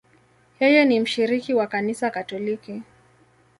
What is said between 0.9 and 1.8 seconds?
mshiriki wa